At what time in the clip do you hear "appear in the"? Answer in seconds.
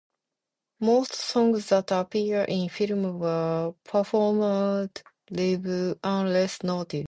1.91-2.67